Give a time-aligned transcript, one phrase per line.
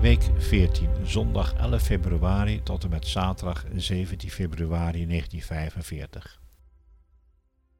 [0.00, 6.40] Week 14, zondag 11 februari tot en met zaterdag 17 februari 1945.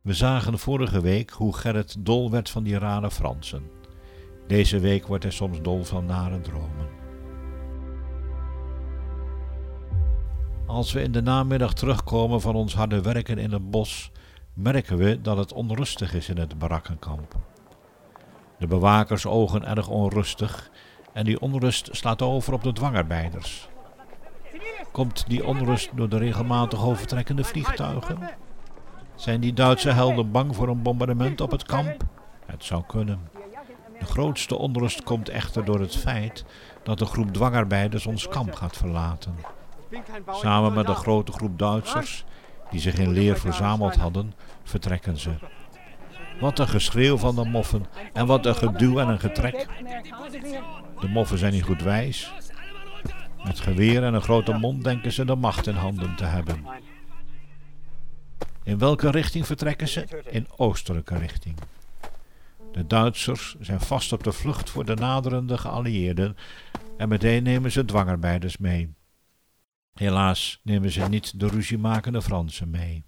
[0.01, 3.71] We zagen vorige week hoe Gerrit dol werd van die rare Fransen.
[4.47, 6.89] Deze week wordt hij soms dol van nare dromen.
[10.67, 14.11] Als we in de namiddag terugkomen van ons harde werken in het bos,
[14.55, 17.37] merken we dat het onrustig is in het barakkenkamp.
[18.59, 20.71] De bewakers ogen erg onrustig
[21.19, 23.69] en die onrust slaat over op de dwangarbeiders.
[24.93, 28.19] Komt die onrust door de regelmatig overtrekkende vliegtuigen?
[29.15, 32.05] Zijn die Duitse helden bang voor een bombardement op het kamp?
[32.47, 33.29] Het zou kunnen.
[33.99, 36.45] De grootste onrust komt echter door het feit
[36.83, 39.35] dat een groep dwangarbeiders ons kamp gaat verlaten.
[40.31, 42.25] Samen met een grote groep Duitsers,
[42.71, 45.31] die zich in leer verzameld hadden, vertrekken ze.
[46.41, 49.67] Wat een geschreeuw van de moffen en wat een geduw en een getrek.
[51.01, 52.33] De moffen zijn niet goed wijs.
[53.45, 56.67] Met geweer en een grote mond denken ze de macht in handen te hebben.
[58.63, 60.23] In welke richting vertrekken ze?
[60.31, 61.57] In oostelijke richting.
[62.73, 66.37] De Duitsers zijn vast op de vlucht voor de naderende geallieerden
[66.97, 68.95] en meteen nemen ze dwangarbeiders mee.
[69.95, 73.05] Helaas nemen ze niet de ruziemakende Fransen mee.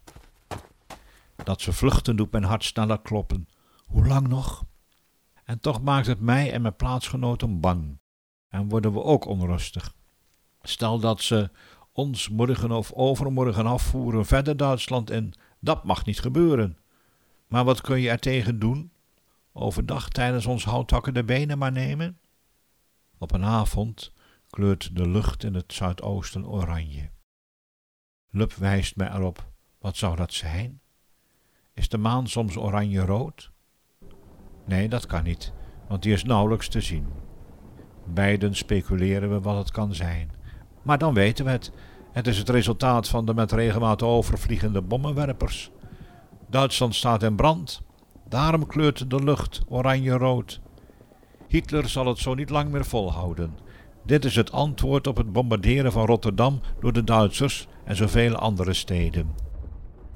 [1.51, 3.49] Dat ze vluchten doet mijn hart sneller kloppen.
[3.87, 4.65] Hoe lang nog?
[5.45, 8.01] En toch maakt het mij en mijn plaatsgenoten bang.
[8.49, 9.95] En worden we ook onrustig.
[10.63, 11.51] Stel dat ze
[11.93, 15.35] ons morgen of overmorgen afvoeren verder Duitsland in.
[15.61, 16.79] Dat mag niet gebeuren.
[17.47, 18.93] Maar wat kun je er tegen doen?
[19.53, 22.21] Overdag tijdens ons houthakken de benen maar nemen?
[23.19, 24.13] Op een avond
[24.51, 27.11] kleurt de lucht in het zuidoosten oranje.
[28.29, 29.53] Lup wijst mij erop.
[29.79, 30.81] Wat zou dat zijn?
[31.81, 33.51] Is de maan soms oranje-rood?
[34.65, 35.53] Nee, dat kan niet,
[35.89, 37.07] want die is nauwelijks te zien.
[38.05, 40.31] Beiden speculeren we wat het kan zijn.
[40.83, 41.73] Maar dan weten we het.
[42.13, 45.71] Het is het resultaat van de met regelmaat overvliegende bommenwerpers.
[46.47, 47.83] Duitsland staat in brand.
[48.29, 50.61] Daarom kleurt de lucht oranje-rood.
[51.49, 53.59] Hitler zal het zo niet lang meer volhouden.
[54.05, 58.73] Dit is het antwoord op het bombarderen van Rotterdam door de Duitsers en zoveel andere
[58.73, 59.50] steden.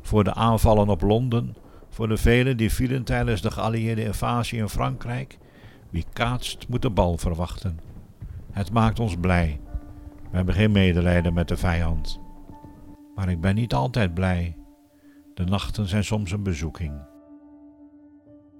[0.04, 1.56] Voor de aanvallen op Londen,
[1.88, 5.38] voor de velen die vielen tijdens de geallieerde invasie in Frankrijk,
[5.90, 7.80] wie kaatst moet de bal verwachten.
[8.52, 9.60] Het maakt ons blij.
[10.30, 12.20] We hebben geen medelijden met de vijand.
[13.14, 14.56] Maar ik ben niet altijd blij.
[15.34, 16.92] De nachten zijn soms een bezoeking.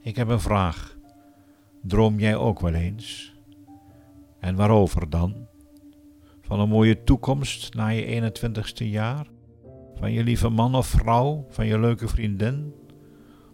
[0.00, 0.96] Ik heb een vraag.
[1.82, 3.34] Droom jij ook wel eens?
[4.40, 5.46] En waarover dan?
[6.40, 9.26] Van een mooie toekomst na je 21ste jaar?
[10.04, 11.46] Van je lieve man of vrouw?
[11.48, 12.74] Van je leuke vriendin?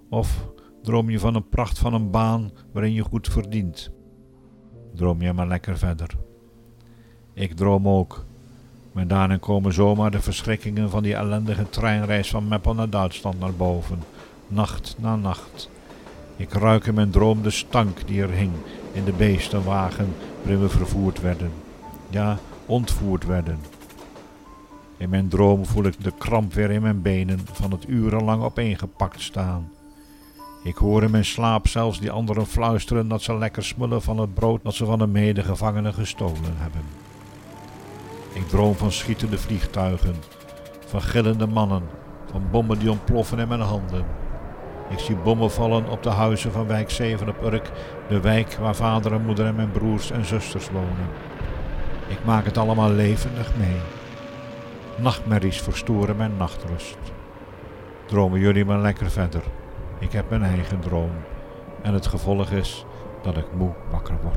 [0.09, 0.47] Of
[0.83, 3.91] droom je van een pracht van een baan waarin je goed verdient?
[4.95, 6.17] Droom jij maar lekker verder.
[7.35, 8.25] Ik droom ook.
[8.93, 13.55] Maar daarin komen zomaar de verschrikkingen van die ellendige treinreis van Meppel naar Duitsland naar
[13.55, 13.99] boven,
[14.49, 15.71] nacht na nacht.
[16.37, 18.53] Ik ruik in mijn droom de stank die er hing
[18.93, 20.09] in de beestenwagen
[20.43, 21.51] waarin we vervoerd werden.
[22.09, 23.80] Ja, ontvoerd werden.
[25.01, 29.21] In mijn droom voel ik de kramp weer in mijn benen van het urenlang opeengepakt
[29.21, 29.71] staan.
[30.65, 34.35] Ik hoor in mijn slaap zelfs die anderen fluisteren dat ze lekker smullen van het
[34.35, 36.81] brood dat ze van de medegevangenen gestolen hebben.
[38.33, 40.15] Ik droom van schietende vliegtuigen,
[40.87, 41.83] van gillende mannen,
[42.31, 44.05] van bommen die ontploffen in mijn handen.
[44.91, 47.71] Ik zie bommen vallen op de huizen van wijk 7 op Urk,
[48.09, 51.09] de wijk waar vader en moeder en mijn broers en zusters wonen.
[52.09, 54.00] Ik maak het allemaal levendig mee.
[55.01, 56.99] Nachtmerries verstoren mijn nachtrust.
[58.07, 59.43] Dromen jullie maar lekker verder.
[59.99, 61.11] Ik heb mijn eigen droom.
[61.83, 62.85] En het gevolg is
[63.23, 64.30] dat ik moe wakker word.